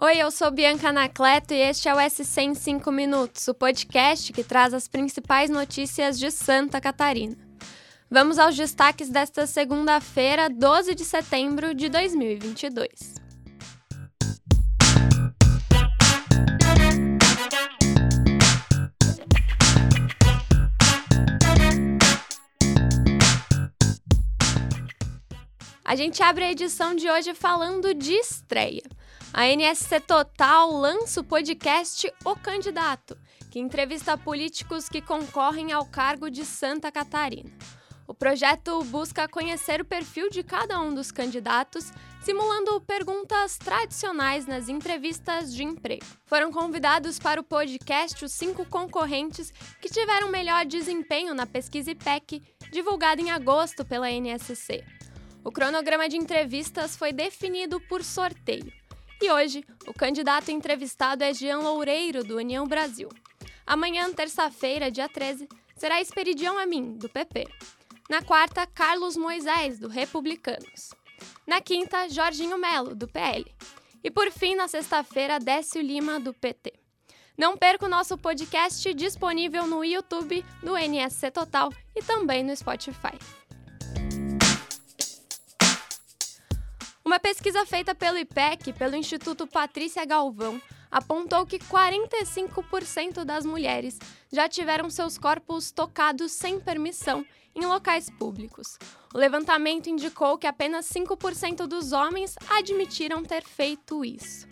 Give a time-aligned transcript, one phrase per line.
[0.00, 4.32] Oi, eu sou Bianca Anacleto e este é o SC em 5 Minutos, o podcast
[4.32, 7.36] que traz as principais notícias de Santa Catarina.
[8.08, 12.86] Vamos aos destaques desta segunda-feira, 12 de setembro de 2022.
[25.84, 28.97] A gente abre a edição de hoje falando de estreia.
[29.32, 33.16] A NSC Total lança o podcast O Candidato,
[33.50, 37.50] que entrevista políticos que concorrem ao cargo de Santa Catarina.
[38.06, 41.92] O projeto busca conhecer o perfil de cada um dos candidatos,
[42.22, 46.06] simulando perguntas tradicionais nas entrevistas de emprego.
[46.24, 52.42] Foram convidados para o podcast os cinco concorrentes que tiveram melhor desempenho na pesquisa IPEC,
[52.72, 54.82] divulgada em agosto pela NSC.
[55.44, 58.72] O cronograma de entrevistas foi definido por sorteio.
[59.20, 63.08] E hoje, o candidato entrevistado é Jean Loureiro, do União Brasil.
[63.66, 67.48] Amanhã, terça-feira, dia 13, será Esperidião Amin, do PP.
[68.08, 70.94] Na quarta, Carlos Moisés, do Republicanos.
[71.44, 73.44] Na quinta, Jorginho Melo, do PL.
[74.04, 76.72] E por fim, na sexta-feira, Décio Lima, do PT.
[77.36, 83.18] Não perca o nosso podcast disponível no YouTube, no NSC Total e também no Spotify.
[87.08, 93.98] Uma pesquisa feita pelo IPEC, pelo Instituto Patrícia Galvão, apontou que 45% das mulheres
[94.30, 98.78] já tiveram seus corpos tocados sem permissão em locais públicos.
[99.14, 104.46] O levantamento indicou que apenas 5% dos homens admitiram ter feito isso.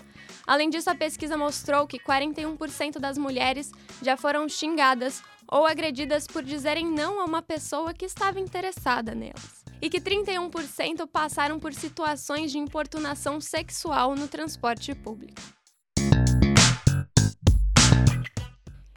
[0.47, 6.43] Além disso, a pesquisa mostrou que 41% das mulheres já foram xingadas ou agredidas por
[6.43, 12.53] dizerem não a uma pessoa que estava interessada nelas e que 31% passaram por situações
[12.53, 15.41] de importunação sexual no transporte público.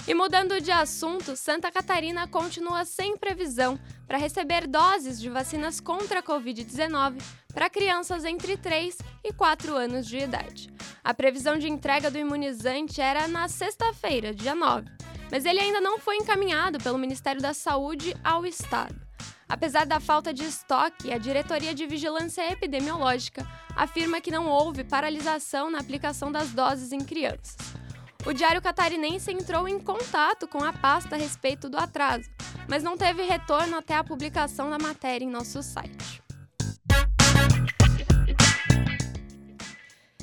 [0.10, 6.20] E mudando de assunto, Santa Catarina continua sem previsão para receber doses de vacinas contra
[6.20, 7.22] a Covid-19
[7.54, 10.68] para crianças entre 3 e 4 anos de idade.
[11.04, 14.90] A previsão de entrega do imunizante era na sexta-feira, dia 9,
[15.32, 19.09] mas ele ainda não foi encaminhado pelo Ministério da Saúde ao Estado.
[19.50, 25.72] Apesar da falta de estoque, a Diretoria de Vigilância Epidemiológica afirma que não houve paralisação
[25.72, 27.58] na aplicação das doses em crianças.
[28.28, 32.30] O Diário Catarinense entrou em contato com a pasta a respeito do atraso,
[32.68, 36.22] mas não teve retorno até a publicação da matéria em nosso site.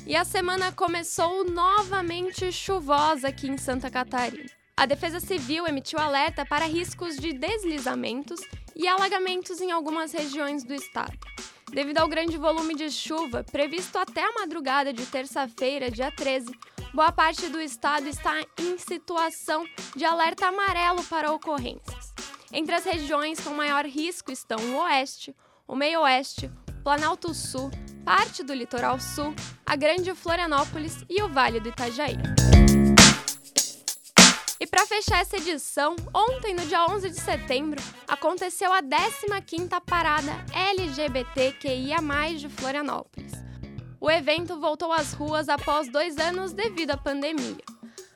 [0.05, 4.49] E a semana começou novamente chuvosa aqui em Santa Catarina.
[4.77, 8.39] A Defesa Civil emitiu alerta para riscos de deslizamentos
[8.77, 11.17] e alagamentos em algumas regiões do estado.
[11.71, 16.47] Devido ao grande volume de chuva previsto até a madrugada de terça-feira, dia 13,
[16.93, 19.65] boa parte do estado está em situação
[19.95, 22.13] de alerta amarelo para ocorrências.
[22.53, 25.35] Entre as regiões com maior risco estão o Oeste,
[25.67, 26.49] o Meio-Oeste,
[26.83, 27.69] Planalto Sul,
[28.05, 32.15] parte do Litoral Sul, a Grande Florianópolis e o Vale do Itajaí.
[34.77, 41.97] Para fechar essa edição, ontem, no dia 11 de setembro, aconteceu a 15ª Parada LGBTQIA+,
[42.37, 43.31] de Florianópolis.
[43.99, 47.57] O evento voltou às ruas após dois anos devido à pandemia.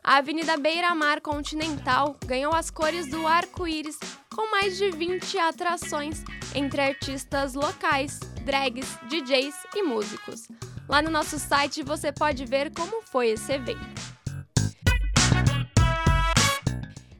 [0.03, 3.97] A Avenida Beira Mar Continental ganhou as cores do arco-íris
[4.35, 6.23] com mais de 20 atrações
[6.53, 10.47] entre artistas locais, drags, DJs e músicos.
[10.87, 14.10] Lá no nosso site você pode ver como foi esse evento.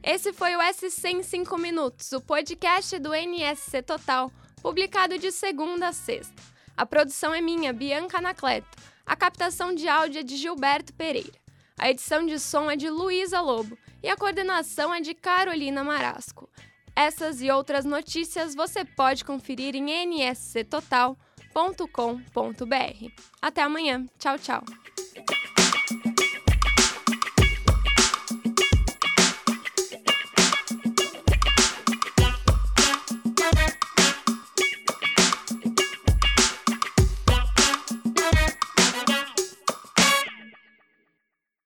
[0.04, 5.88] Esse foi o SC em 5 Minutos, o podcast do NSC Total, publicado de segunda
[5.88, 6.42] a sexta.
[6.76, 8.66] A produção é minha, Bianca Anacleto.
[9.06, 11.40] A captação de áudio é de Gilberto Pereira.
[11.78, 16.50] A edição de som é de Luísa Lobo e a coordenação é de Carolina Marasco.
[16.96, 19.86] Essas e outras notícias você pode conferir em
[20.30, 21.16] nsctotal.com.br.
[23.40, 24.04] Até amanhã.
[24.18, 24.64] Tchau, tchau.